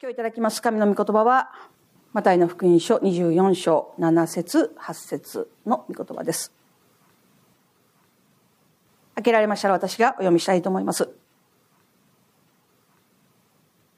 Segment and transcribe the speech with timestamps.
[0.00, 1.50] 今日いただきます神の御言葉は、
[2.12, 6.52] マタイの福音書24章7節8節の御言葉です。
[9.16, 11.08] 開けられましたら私がお読みしたいと思います。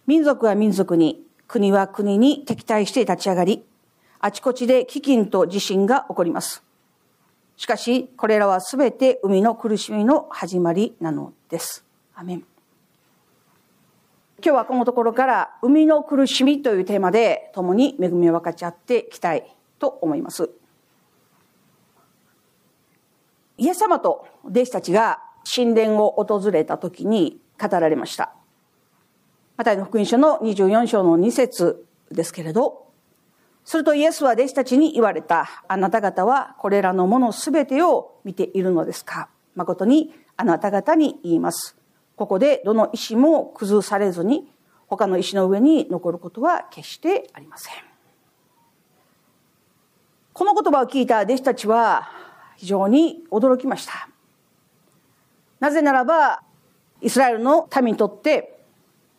[0.06, 3.62] 民族は民族に、国は国に敵対して立ち上がり、
[4.20, 6.62] あちこちで飢饉と地震が起こります。
[7.58, 11.84] しかし、これらはすべて海の苦しみの始まりなのです。
[12.14, 12.59] アメン。
[14.42, 19.44] 今日はこのところから海の苦しみというテーマで共に恵みを分かち合っていきたい
[19.78, 20.50] と思います。
[23.58, 28.32] イエス様と弟子たちが神殿を訪れた時に語られました。
[29.58, 32.86] マタイの福音書の24章の2節ですけれど、
[33.66, 35.64] するとイエスは弟子たちに言われた。
[35.68, 39.28] あなた方はこれらのものすべてを見ているのですか？
[39.54, 41.76] 誠にあなた方に言います。
[42.20, 44.46] ここでどの石も崩されずに
[44.88, 47.74] 他の石の上に残ることは決してありません。
[50.34, 52.10] この言葉を聞いた弟子たちは
[52.58, 54.10] 非常に驚きました。
[55.60, 56.42] なぜならば、
[57.00, 58.60] イスラエルの民にとって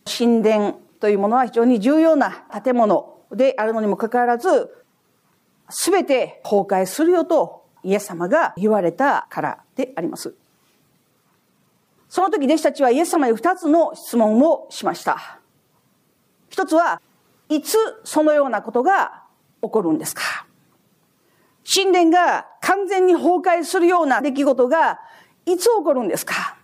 [0.05, 4.69] 神殿というものは非常に重要な建物であるのにもかかわらず、
[5.71, 10.35] すべて崩壊するよとイエス様が言われたからであります。
[12.11, 15.39] その時弟子たちはイエス様に二つの質問をしました。
[16.49, 17.01] 一つは、
[17.47, 19.23] いつそのようなことが
[19.61, 20.45] 起こるんですか？
[21.73, 24.99] 神殿が完全に崩壊するような出来事が
[25.45, 26.57] いつ起こるんですか？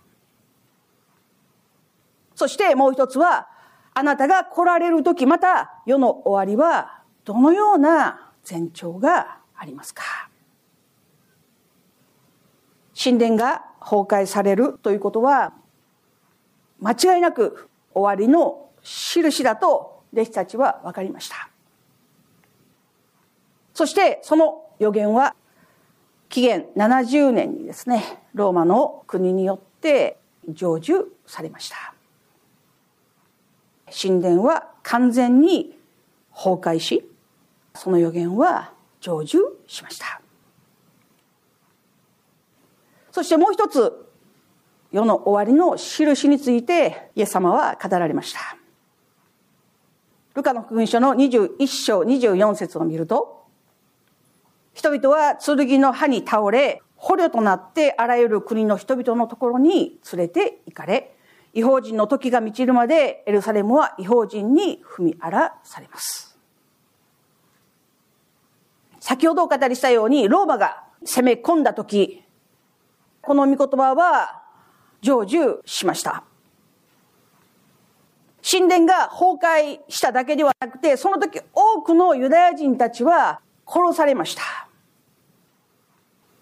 [2.34, 3.48] そしてもう一つは、
[3.94, 10.28] あなたが来られる時、また世の終わりはどのような前兆がありますか？
[13.02, 15.54] 神殿が崩壊されるということは、
[16.78, 21.48] 間違いなく終わりの印だと弟子たちは分かりました。
[23.72, 25.34] そしてその予言は
[26.28, 31.94] 紀元70年にですね、ローマの国によって成就されました。
[33.90, 35.78] 神殿は完全に
[36.34, 37.08] 崩壊し、
[37.74, 40.20] その予言は成就しました。
[43.10, 44.06] そしてもう一つ、
[44.90, 48.40] 世の終わりの印について、イエス様は語られました。
[50.34, 53.44] ルカの福音書の21章24節を見ると、
[54.72, 61.14] 人々は剣の刃に倒れ、捕虜となってあらゆる国の人々のところに連れて行かれ、
[61.54, 66.38] 違法人の時が満ちるまでエルサレムは違法人に踏み荒らされます。
[69.00, 72.22] 先ほどお語りしたように、ローマが攻め込んだ時、
[73.28, 74.42] この御言葉は
[75.02, 76.24] 成就しました。
[78.50, 84.42] 神殿が崩壊しただけではなくて、その時多くのユダヤ人たちは殺されました。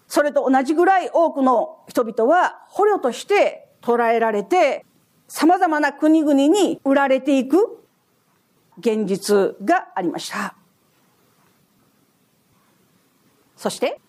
[0.07, 4.85] それと同じぐらい多くの人々は捕虜として捕らえられて、
[5.27, 7.83] 様々な国々に売られていく
[8.77, 10.55] 現実がありました。
[13.57, 13.99] そして、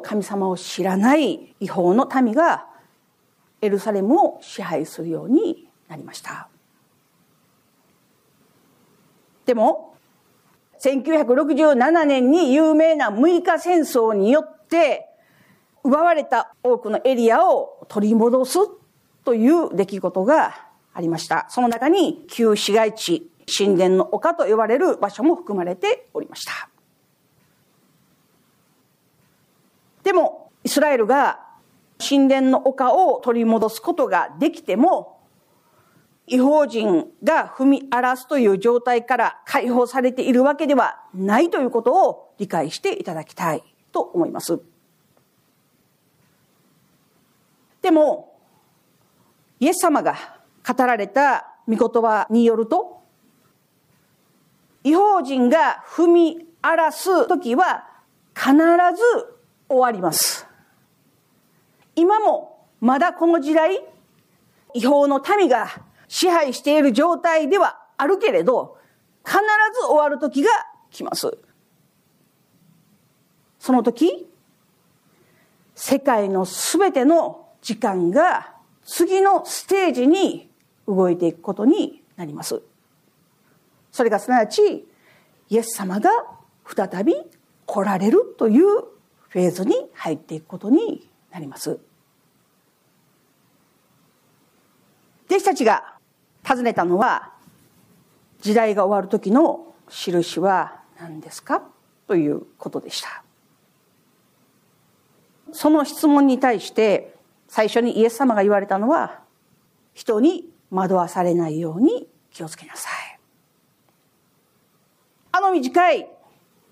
[0.00, 2.66] 神様を知らない違法の民が
[3.60, 6.48] エルサレムを支配するようになりました。
[9.46, 9.94] でも、
[10.80, 15.08] 1967年に有名な6日戦争によって
[15.84, 18.58] 奪われた多くのエリアを取り戻す
[19.24, 21.46] という出来事がありました。
[21.50, 26.69] その中に旧市街地、神殿の丘と呼ばれる場所も含まれておりました。
[30.02, 31.40] でも、イスラエルが
[31.98, 35.20] 神殿の丘を取り戻すことができても、
[36.26, 44.60] 違法人が踏み荒らすという状態から解放されているわけではないということを理解していただきたいと思います。
[47.82, 48.38] でも、
[49.58, 50.16] イエス様が
[50.66, 53.02] 語られた御言葉によると、
[54.84, 57.88] 違法人が踏み荒らす時は
[58.34, 59.39] 必ず
[59.70, 60.46] 終わります。
[61.94, 63.80] 今もまだこの時代、
[64.74, 65.68] 違法の民が
[66.08, 68.78] 支配している状態ではあるけれど、
[69.24, 69.38] 必
[69.80, 70.50] ず終わる時が
[70.90, 71.38] 来ます。
[73.60, 74.28] その時、
[75.76, 80.50] 世界のすべての時間が次のステージに
[80.88, 82.60] 動いていくことになります。
[83.92, 84.88] それがすなわち、
[85.48, 86.10] イエス様が
[86.66, 87.14] 再び
[87.66, 88.99] 来られるという
[89.30, 91.80] フェーズに入っていくことになります。
[95.26, 95.94] 弟子たちが
[96.44, 97.32] 尋ねたのは、
[98.40, 101.62] 時代が終わる時の印は何ですか
[102.08, 103.22] ということでした。
[105.52, 107.14] その質問に対して
[107.48, 109.20] 最初にイエス様が言われたのは
[109.94, 113.18] 人に惑わされないように気をつけなさい。
[115.32, 116.08] あの短い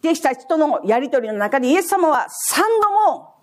[0.02, 3.34] 弟子たちとのやりとりの中でイエス様は三度も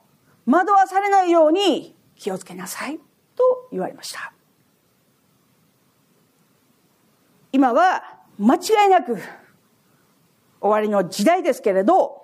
[0.45, 2.99] 惑わされないように気をつけなさい
[3.35, 4.33] と言われました。
[7.51, 8.03] 今は
[8.37, 9.17] 間違いなく
[10.59, 12.23] 終わりの時代ですけれど、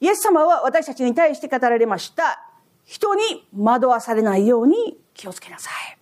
[0.00, 2.44] イエス様は私たちに対して語られました。
[2.84, 5.98] 人に惑わされないように気をつけなさい。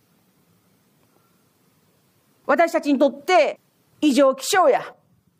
[2.46, 3.58] 私たちにとって
[4.00, 4.94] 異常気象や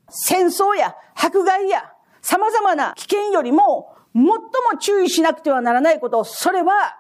[0.09, 1.93] 戦争や迫害や
[2.23, 4.33] 様々な危険よりも最も
[4.81, 6.97] 注意しなくてはならないこと、それは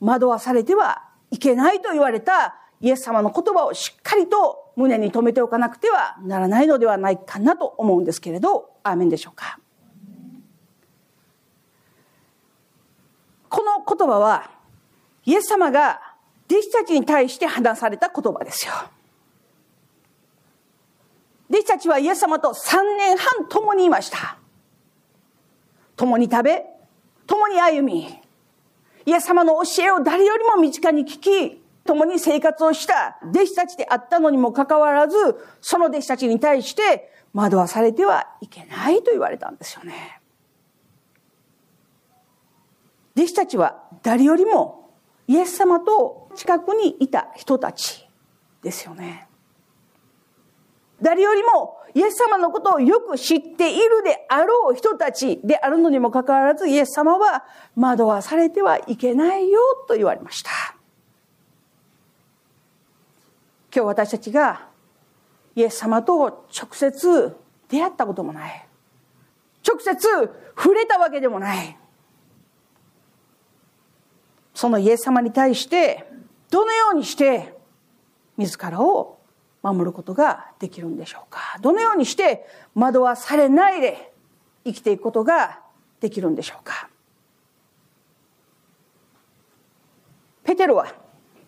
[0.00, 9.58] 惑わされてはいけないと言われたイエス様の言葉をしっかりと胸に留めておかなくてはならないのではないかなと思うんですけれど、アーメンでしょうか。
[13.48, 14.50] この言葉は、
[15.24, 16.00] イエス様が
[16.50, 18.72] 弟子たちに対して話された言葉ですよ。
[21.54, 24.38] 弟子たちはイエス様と3年半共にいました。
[25.94, 26.64] 共に食べ、
[27.28, 28.08] 共に歩み、
[29.06, 35.16] イエス様の教えを誰よりも身近に聞き、共に生活をした弟子たちであったのにもかかわらず、
[35.60, 40.20] その弟子たちに対して惑わされてはいけないと言われたんですよね。
[43.16, 44.90] 弟子たちは誰よりも
[45.28, 48.08] イエス様と近くにいた人たち
[48.60, 49.28] ですよね。
[51.04, 57.44] 誰よりもイエス様のことをよく知っているであろう人たちであるのにもかかわらずイエス様は
[57.76, 60.50] 惑わされてはいけないよと言われました。
[63.70, 64.66] 今日私たちが
[65.54, 67.36] イエス様と直接
[67.68, 68.66] 出会ったこともない。
[69.66, 69.94] 直接
[70.56, 71.76] 触れたわけでもない。
[74.54, 76.08] そのイエス様に対して
[76.48, 77.52] どのようにして
[78.38, 79.13] 自らを
[79.64, 81.58] 守ることができるんでしょうか。
[81.62, 84.12] どのようにして惑わされないで
[84.62, 85.60] 生きていくことが
[86.00, 86.90] できるんでしょうか。
[90.44, 90.94] ペテロは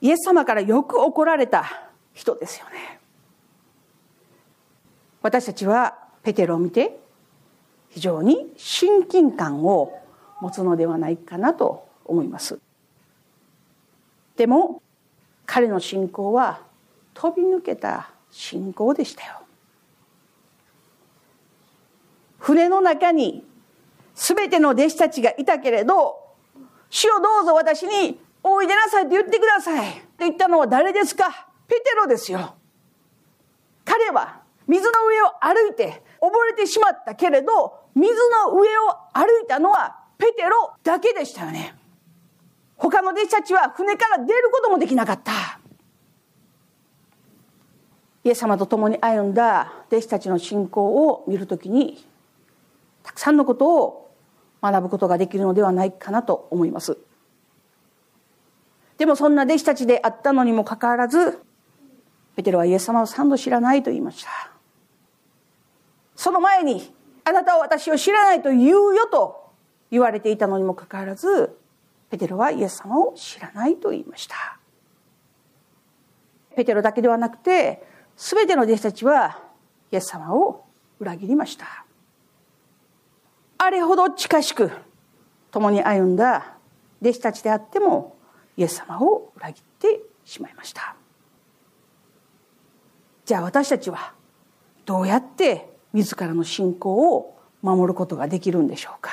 [0.01, 3.01] イエス様からよく怒られた人ですよね。
[5.21, 6.99] 私たちはペテロを見て
[7.91, 10.01] 非常に親近感を
[10.41, 12.59] 持つのではないかなと思います。
[14.39, 14.81] でも
[15.45, 16.66] 彼の信仰は
[17.19, 19.41] 飛び抜けた信仰でしたよ。
[22.39, 23.45] 船の中に
[24.15, 26.17] 全ての弟子たちがいたけれど
[26.91, 29.91] 主をどうぞ私においでなさいと言ってください。
[29.91, 31.49] って言ったのは誰ですか？
[31.67, 32.55] ペテロですよ。
[33.85, 38.15] 彼は水の上を歩いて溺れてしまったけれど水
[38.45, 38.63] の上を
[39.15, 41.75] 歩いたのはペテロだけでしたよね。
[42.77, 45.59] 他の弟子たちは船から出ることもできなかった。
[48.27, 52.05] イエス様と共に歩んだ弟子たちの信仰を見るときに
[53.05, 54.11] たくさんのことを
[54.61, 56.99] 学ぶことができるのではないかなと思います。
[58.99, 61.41] でもそんな弟子たちであったのにもかかわらず
[62.35, 64.51] ペテロはイエス様を三度知らないと言いました。
[66.17, 66.93] その前に
[67.23, 69.53] あなたは私を知らないと言うよと
[69.93, 71.57] 言われていたのにもかかわらず
[72.11, 74.59] ペテロはイエス様を知らないと言いました。
[76.57, 79.39] ペテロだけではなくて全ての弟子たちは
[79.93, 80.65] イエス様を
[80.99, 81.85] 裏切りました。
[83.59, 84.71] あれほど近しく
[85.51, 86.57] 共に歩んだ
[87.01, 88.17] 弟子たちであっても
[88.57, 90.97] イエス様を裏切ってしまいました。
[93.25, 94.13] じゃあ私たちは
[94.85, 99.11] どうやって自らの信仰を守ることができるんでしょうか。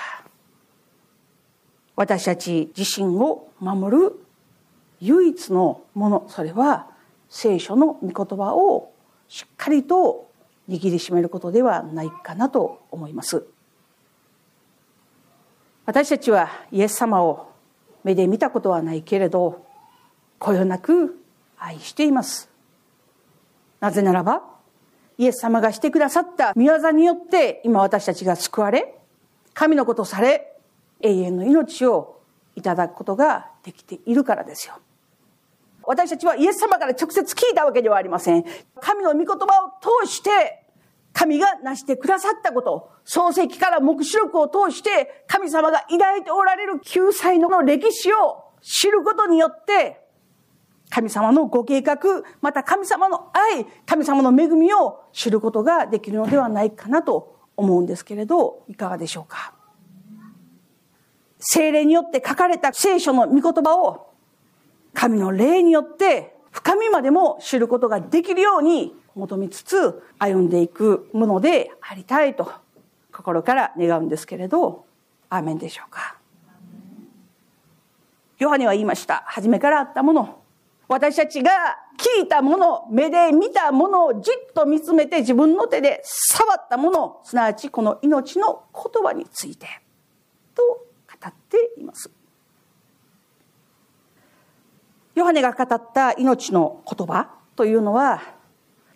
[1.95, 4.19] 私たち自身を守る
[4.99, 6.87] 唯一のものそれは
[7.29, 8.92] 聖書の御言葉を
[9.33, 10.29] しっかりと
[10.69, 13.43] 握りしめることではないかなと思います。
[15.87, 17.49] 私たちはイエス様を
[18.03, 19.65] 目で見たことはないけれど
[20.37, 21.19] こよなく
[21.57, 22.47] 愛しています。
[23.79, 24.43] なぜならば
[25.17, 28.93] イエス様がしてくださった御業によって今私たちが救われ
[29.55, 30.53] 神のことされ
[31.01, 32.21] 永遠の命を
[32.55, 34.75] いただくことができているからですよ。
[35.85, 38.45] 私たちはイエス様から直接聞いたわけではありません。
[38.79, 39.35] 神の御言葉
[39.65, 40.63] を通して、
[41.11, 50.01] 神が成してくださったこと、漱石から目視録を通して、神様が抱いておられる救済の歴史を知ることによって、
[50.89, 51.97] 神様のご計画、
[52.41, 59.53] また神様の愛、神様の恵みを知ることができるのではないかなと思うんですけれど、いかがでしょうか？
[61.39, 64.12] 精霊によって書かれた聖書の御言葉を
[65.03, 72.49] 神の霊によって深みまでも知ることができるように求めつつ歩んでいくものでありたいと
[73.11, 74.85] 心から願うんですけれど、
[75.29, 76.15] アーメンでしょうか。
[78.39, 79.25] ヨハネは言いました。
[79.27, 80.41] 初めからあったもの。
[80.87, 81.51] 私たちが
[81.97, 89.67] 聞いたもの、目で見たものをじっと見つめて自分の手で触ったもの、すなわちこの命の言葉について、
[90.55, 92.09] と語っています。
[95.15, 98.21] ヨハネが語った命の言葉というのは、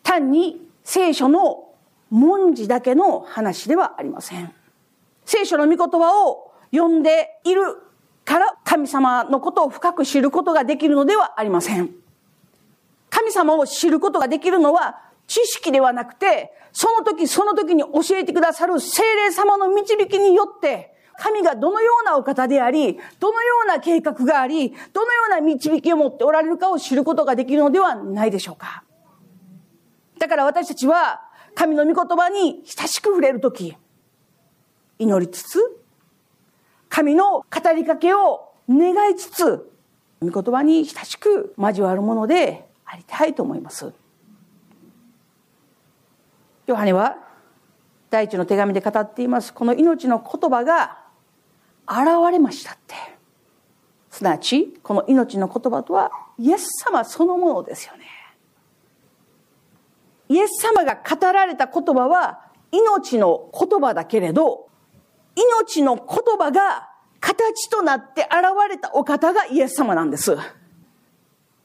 [0.04, 1.70] 単に聖書の
[2.10, 4.54] 文字だけの話ではありません。
[5.26, 7.62] 聖書の御言葉を読んでいる
[8.24, 11.94] から神様のことを深く知ることができるのではありません。
[13.10, 28.84] 神様を知ることができるのは知識ではなくて、その時その時に教えてくださる精霊様の導きによって、神がどのようなお方であり、どのような計画があり、どのような導きを持っておられるかを知ることができるのではないでしょうか。
[30.20, 31.22] だから私たちは、
[31.56, 33.76] 神の御言葉に親しく触れるとき、
[35.00, 35.60] 祈りつつ、
[36.88, 37.46] 神の語
[37.76, 39.72] りかけを願いつつ、
[40.22, 43.92] 御言葉に親しく交わるものでありたいと思います。
[46.68, 47.18] ヨハネは
[48.10, 51.07] 第一の手紙で語っています、この命の言葉が
[51.88, 52.96] 現れましたって。
[54.10, 58.06] すなわち、この命の言葉とは、イエス様そのものですよね。
[60.30, 62.42] イエス様が語られた言葉は、
[62.72, 64.68] 命の言葉だけれど、
[65.36, 66.90] 命の言葉が
[67.20, 68.32] 形となって現
[68.70, 70.36] れたお方がイエス様なんです。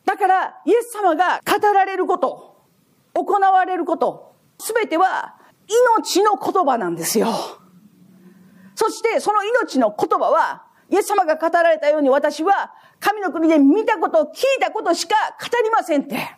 [0.05, 2.57] だから、イエス様が語られること、
[3.14, 5.35] 行われること、すべては
[5.97, 7.29] 命の言葉なんですよ。
[8.75, 16.37] そしてその命の言葉は、イエス様が語られたように私は神の国で見たこと、聞いたことしか語りませんって。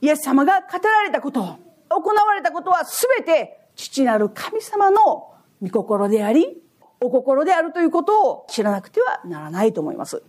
[0.00, 1.40] イエス様が語られたこと、
[1.88, 6.62] 行われたことは全て父なる神様の御心であり、
[7.00, 10.22] お心であるということを知らなくてはならないと思います。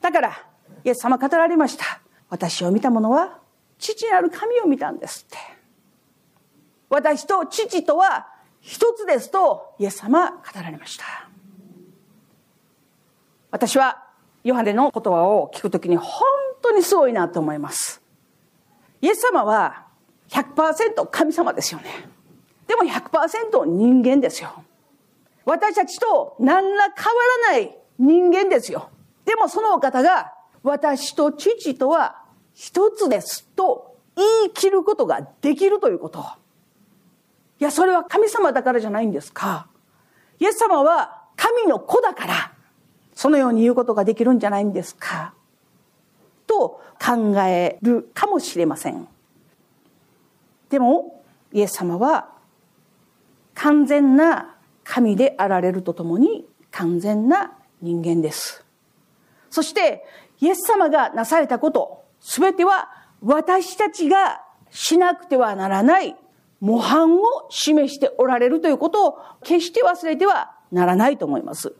[0.00, 0.46] だから、
[0.84, 2.00] イエス様語られました。
[2.28, 3.38] 私を見た者は
[3.78, 5.36] 父なる神を見たんですって。
[6.88, 8.28] 私と父とは
[8.60, 11.04] 一つですとイエス様語られました。
[13.50, 14.04] 私は
[14.44, 16.06] ヨハネの言葉を聞くときに本
[16.62, 18.00] 当にすごいなと思います。
[19.02, 19.86] イエス様は
[20.28, 22.08] 100%神様ですよね。
[22.66, 24.64] でも100%人間ですよ。
[25.44, 27.12] 私たちと何ら変わ
[27.48, 28.90] らない人間ですよ。
[29.24, 32.22] でもそのお方が私と父とは
[32.54, 36.24] 一つですと言い切ることができるということ。
[37.60, 39.68] いや、それは神様だからじゃないんですか。
[40.38, 42.52] イエス様は神の子だから、
[43.14, 45.34] そのように言うことができるんじゃないんですか。
[46.46, 49.06] と考えるかもしれません。
[50.70, 52.30] でも、イエス様は
[53.54, 57.52] 完全な神であられるとともに完全な
[57.82, 58.64] 人間です。
[59.50, 60.04] そして、
[60.40, 62.88] イエス様がなされたこと、すべては
[63.22, 66.16] 私たちがしなくてはならない
[66.60, 71.74] 模範を示しておられるということを決して忘れてはならないと思います。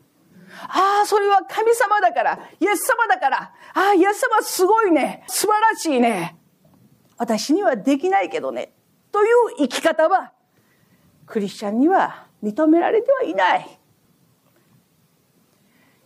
[0.67, 6.37] ああ、それは神様だから、イエス様だから、ああ、イエス様すごいね、素晴らしいね。
[7.17, 8.73] 私にはできないけどね。
[9.11, 10.33] という生き方は、
[11.25, 13.79] クリスチャンには認められてはいない。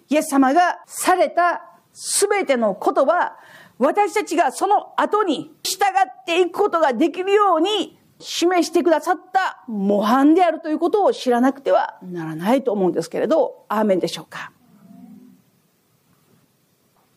[0.09, 1.63] イエス様がされた
[1.93, 3.37] すべてのことは、
[3.79, 14.51] 私たちがその後に従っていくことができるように示してくださった模範であるということを知らなくてはならないと思うんですけれど、アーメンでしょうか。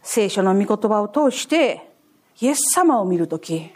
[0.02, 1.92] 聖書の御言葉を通して、
[2.40, 3.72] イエス様を見るとき、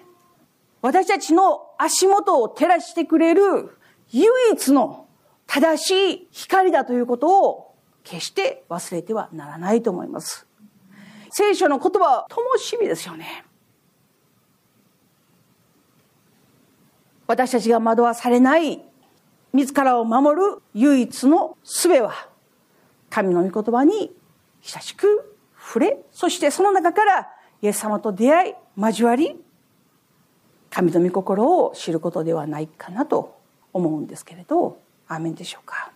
[0.80, 3.78] 私たちの足元を照らしてくれる
[4.10, 5.06] 唯一の
[5.46, 10.46] 正しい光だということを決して忘れてはならないと思います。
[11.30, 13.44] 聖書の言葉は灯火ですよね。
[17.32, 18.82] 私たちが惑わされない
[19.54, 22.28] 自らを守る唯一の術は
[23.08, 24.14] 神の御言葉に
[24.60, 27.30] 親しく触れ、そしてその中から
[27.62, 29.40] イエス様と出会い、交わり、
[30.68, 33.40] 神の御心を知ることではないかなと
[33.72, 35.90] 思うんですけれど、アーメンでしょうか。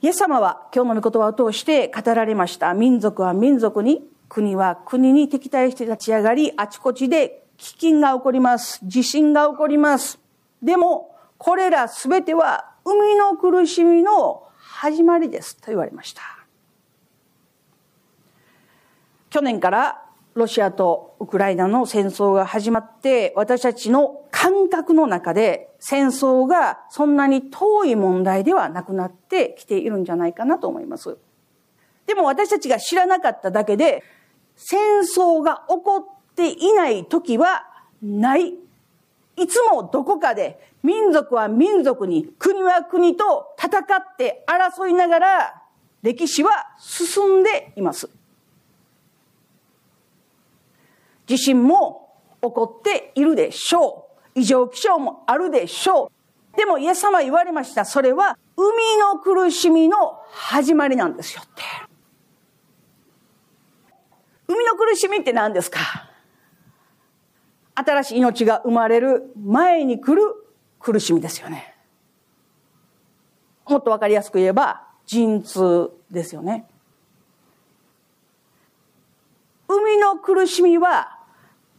[0.00, 2.74] イエス様は今日の御言葉を通して語られました。
[2.74, 8.80] 民族は民族に、国は国に敵対して立ち上がり、あちこちで飢饉が起こります。
[8.84, 10.18] 地震が起こります。
[10.62, 16.22] でも、これらすべては海の苦しみの始まりですと言われました。
[19.30, 20.02] 去年から
[20.34, 31.18] ロシアとウクライナの戦争が始まって、私たちの感覚の中で戦争がそんなに遠い問題ではなくなってきているんじゃないかなと思います。
[32.06, 34.02] でも私たちが知らなかっただけで、
[34.58, 37.64] 戦争が起こっていない時は
[38.02, 38.54] ない。
[39.36, 45.62] いつもどこかで民族は民族に、国は国と戦って争いながら
[46.02, 48.10] 歴史は進んでいます。
[51.26, 52.10] 地震も
[52.42, 54.40] 起こっているでしょう。
[54.40, 56.10] 異常気象もあるでしょ
[56.54, 56.56] う。
[56.56, 57.84] でもイエス様言われました。
[57.84, 58.66] それは海
[58.98, 61.87] の苦しみの始まりなんですよって。
[64.48, 65.78] 海の苦しみって何ですか？
[67.74, 70.34] 新しい命が生まれる前に来る
[70.80, 71.76] 苦しみですよね。
[73.68, 76.66] もっとわかりやすく言えば、陣痛ですよね。
[79.68, 81.18] 海の苦しみは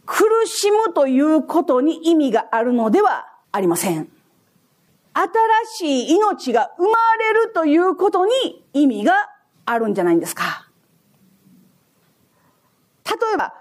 [0.05, 4.07] 苦しむということに意味があるのではありません。
[5.11, 9.13] 新しい命が生まれるということに意味が
[9.65, 10.68] あるんじゃないんですか？
[13.09, 13.53] 例えば、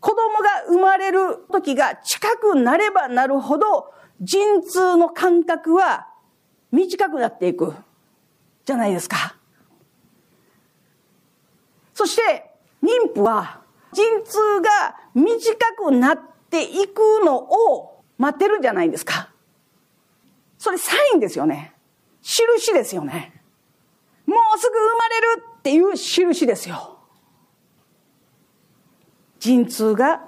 [0.00, 6.08] 子供が生まれる時が近くなればなるほど、陣痛の間隔は
[6.72, 7.74] 短くなっていく。
[8.64, 9.36] じゃないですか。
[11.94, 12.50] そして、
[12.82, 13.60] 妊婦は
[13.92, 19.30] 陣痛が短くなっていくのを待ってるじゃないですか。
[20.56, 21.74] それサインですよね。
[22.22, 23.42] 印ですよね。
[24.26, 26.99] もうすぐ生まれるっていう印ですよ。
[29.40, 30.22] 陣痛が、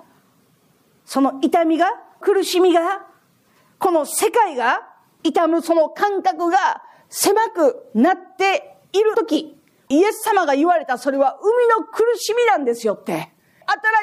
[1.04, 1.86] その痛みが、
[2.20, 3.06] 苦しみが、
[3.78, 4.88] この世界が
[5.22, 9.56] 痛むその感覚が狭くなっているとき、
[9.88, 13.32] イエス様が言われたそれは海の苦しみなんですよって。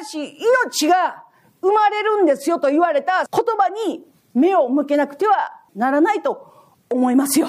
[0.03, 1.23] 新しい命が
[1.61, 6.53] 生まれるんですよと言われた言葉に目を向けなくてはならないと
[6.89, 7.47] 思いますよ。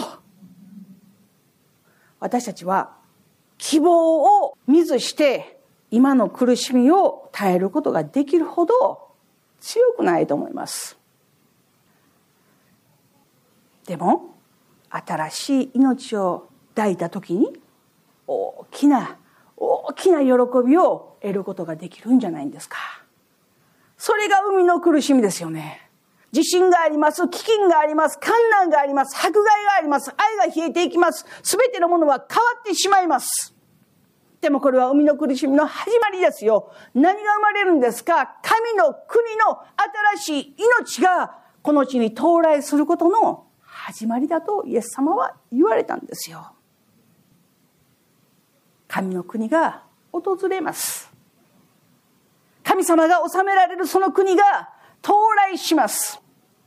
[2.19, 2.97] 私たちは
[3.59, 5.60] 希望を見ずして
[5.91, 9.09] 今の苦しみを耐えることができるほど
[9.61, 10.99] 強くないと思います。
[13.87, 14.35] でも
[14.91, 17.61] 新しい命を抱いた時に
[18.27, 19.17] 大きな
[19.57, 20.29] 大きな喜
[20.67, 22.77] びを得ることができるんじゃないんですか。
[23.99, 25.91] それが海の苦しみですよね。
[26.33, 27.23] 地震があります。
[27.25, 28.19] 飢饉があります。
[28.19, 29.17] 観難があります。
[29.17, 30.13] 迫害があります。
[30.17, 31.27] 愛が冷えていきます。
[31.43, 33.55] すべてのものは変わってしまいます。
[34.41, 36.73] でもこれは海の苦しみの始まりですよ。
[36.95, 38.39] 何が生まれるんですか？
[38.43, 39.59] 神の国の
[40.17, 46.53] 新しい命がこの地に到来することの始まりだとイエス様は言われたんですよ。
[48.89, 51.11] 神の国が訪れます。
[52.65, 54.71] 神様が治められるその国が
[55.03, 56.21] 到来します。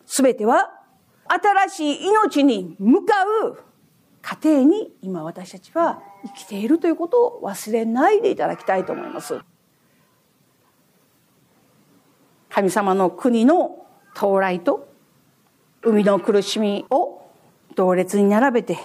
[0.05, 0.79] すべては
[1.27, 3.13] 新しい命に向か
[3.45, 3.63] う
[4.21, 9.39] 過程に今私たちは生きているということを忘れないでいただきたいと思います。
[12.49, 14.87] 神様の国の到来と
[15.81, 17.21] 海の苦しみを
[17.75, 18.77] 同列に並べて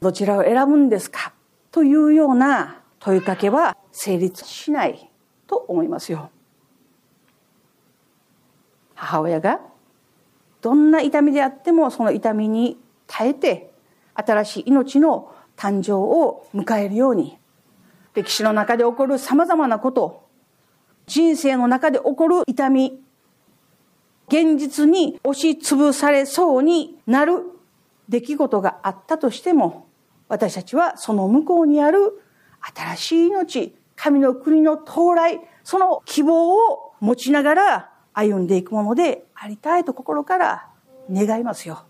[0.00, 1.34] どちらを選ぶんですか
[1.70, 5.10] というような問いかけは成立しない
[5.46, 6.30] と思いますよ。
[8.94, 9.60] 母親が
[10.60, 13.72] どんな痛みであってもその痛みに耐えて
[14.14, 17.38] 新しい命の誕生を迎えるように
[18.14, 20.28] 歴史の中で起こる様々なこと
[21.06, 23.00] 人生の中で起こる痛み
[24.28, 27.42] 現実に押しつぶされそうになる
[28.08, 29.88] 出来事があったとしても
[30.28, 32.22] 私たちはその向こうにある
[32.74, 40.68] 新しい命、神の国の到来、その希望を持ちながら歩んでいくものでありたいと心から
[41.10, 41.84] 願いますよ。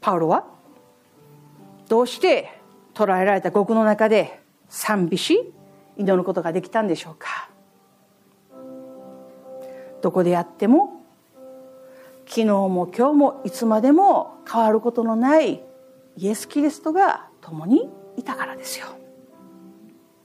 [0.00, 0.46] パウロは
[1.90, 2.48] どうして
[2.94, 5.52] 捕らえられた獄の中で賛美し
[5.96, 7.50] 祈ることができたんでしょうか？
[10.00, 11.02] どこでやっても
[12.28, 15.64] 昨日も今日もいつまでも変わることのない
[16.16, 18.86] イエス・キリストが共にいたからですよ。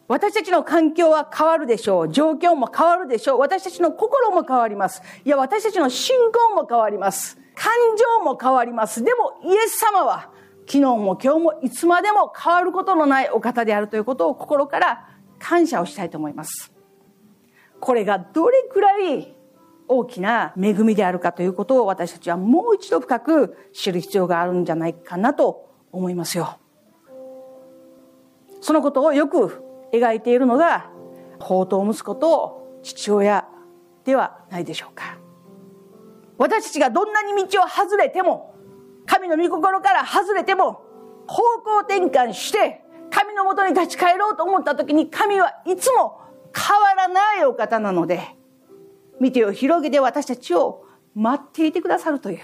[0.08, 2.10] 私たちの環境は変わるでしょう。
[2.12, 3.40] 状況も変わるでしょう。
[3.40, 5.02] 私たちの心も変わります。
[5.26, 7.40] いや、私たちの信仰も変わります。
[7.56, 7.74] 感
[8.20, 9.04] 情も変わります。
[9.04, 10.30] でも、イエス様は
[10.68, 16.74] 昨日も今日もいつまでも変わることのないお方であるということを心から感謝をしたいと思います。
[17.80, 19.36] これがどれくらい
[19.88, 26.58] 大きな恵みであるかということを私たちはもう一度深く知る必要があるんじゃないかなと思いますよ。
[28.62, 30.90] そのことをよく描いているのが、
[31.40, 33.48] 宝刀息子と父親
[34.04, 35.20] ではないでしょうか。
[36.40, 38.55] 私たちがどんなに道を外れても、
[39.06, 40.84] 神の御心から外れても、
[41.28, 46.22] 方向転換して、神のもとに立ち返ろうと思った時に神はいつも
[46.54, 48.22] 変わらないお方なので、
[49.20, 52.40] 見てを広げて私たちを待っていてくださるという。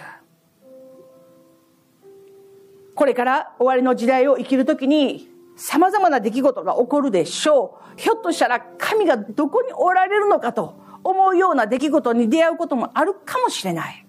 [2.95, 7.99] これから終わりの時代を生きるときに様々な出来事が起こるでしょう。
[7.99, 14.00] ひょっとしたら神がどこにおられるのかと思うような出来事に出会うこともあるかもしれない。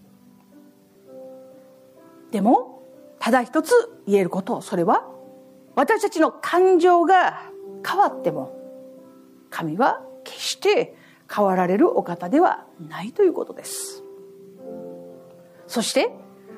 [2.33, 2.83] でも、
[3.21, 3.73] ただ一つ
[4.07, 5.07] 言えること、それは、
[5.77, 7.43] 私たちの感情が
[7.87, 8.59] 変わっても、
[9.51, 10.97] 神は決して
[11.33, 14.03] 変わられるお方ではないということです。
[15.67, 16.11] そして、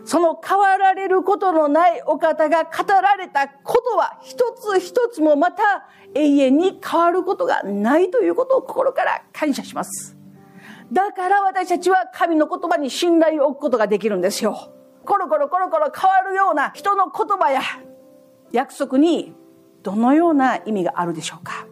[0.04, 10.18] その変わられることのないお方が語られたことは一つ一つもまた永遠に変わることがないということを心から感謝します。
[10.92, 14.73] だから私たちは神の言葉に信頼を置くことができるんですよ。
[15.04, 17.60] コロコロコロコロ変わるような人の言葉や
[18.52, 19.34] 約束に
[19.82, 21.66] どのような意味があるでしょうか？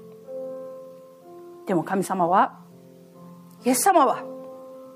[1.66, 2.58] でも神様は、
[3.64, 4.24] イエス様は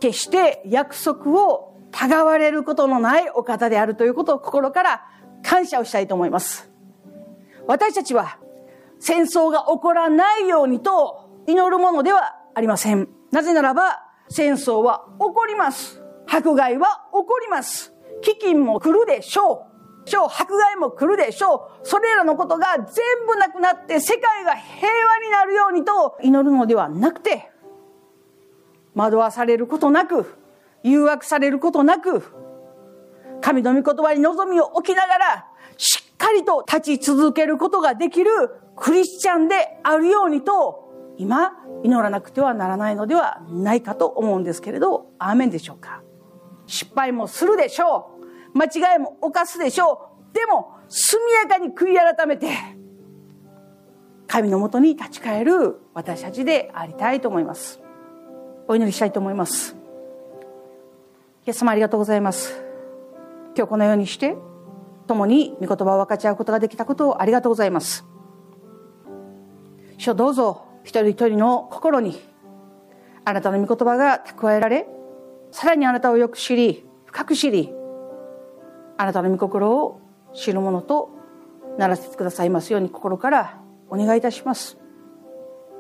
[0.01, 5.07] 決して約束をたがわれることのないお方であるということを心から
[5.43, 6.71] 感謝をしたいと思います。
[7.67, 8.39] 私たちは
[8.99, 13.09] 戦争が起こらないようにと祈るものではありません。
[13.31, 16.03] なぜならば戦争は起こります。
[16.29, 17.95] 迫害は起こります。
[18.33, 19.77] 飢饉も来るでしょう。
[20.15, 20.29] ょう。
[20.29, 21.87] 迫害も来るでしょう。
[21.87, 27.51] それらのことが全部なくなって世界が平和になるようにと祈るのではなくて、
[28.95, 30.35] 惑わされることなく、
[30.83, 32.23] 誘惑されることなく、
[33.41, 38.31] 神の御言葉に望みを置きながら、しっかりと立ち続けることができる
[38.77, 40.85] クリスチャンであるようにと、
[41.19, 46.03] 今、祈らなくてはならないのではないかと思うんですけれど、アーメンでしょうか。
[46.67, 48.16] 失敗もするでしょう。
[48.57, 50.35] 間違いも犯すでしょう。
[50.35, 52.49] でも、速やかに悔い改めて、
[54.27, 57.81] 神のもとに立ち返る私たちでありたいと思います。
[58.69, 59.77] お祈りしたいと思います。
[61.47, 62.63] イエス様ありがとうございます。
[63.57, 64.37] 今日このようにして、
[65.07, 68.05] 共に御言葉を分かち合うことができたことをありがとうございます。
[69.99, 72.21] 主どうぞ一人一人の心に
[73.25, 74.87] あなたの御言葉が蓄えられ、
[75.53, 77.73] さらにあなたをよく知り、深く知り、
[78.97, 80.01] あなたの御心を
[80.35, 81.11] 知るものと
[81.79, 84.79] ならせてくださいますように心からお願いいたします。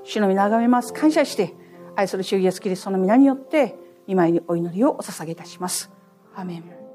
[0.05, 0.92] 主の皆あがめます。
[0.92, 1.55] 感謝して、
[1.96, 3.76] 愛する主イエスキリストの皆によって、
[4.07, 5.90] 今にお祈りをお捧げいたします。
[6.35, 6.86] アメン。